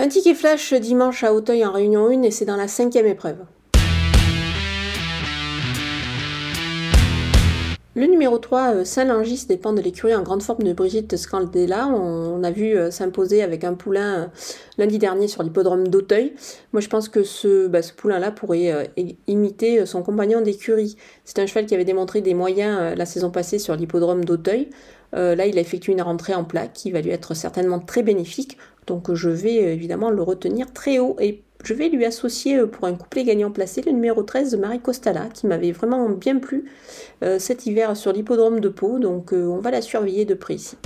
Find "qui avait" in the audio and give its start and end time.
21.66-21.84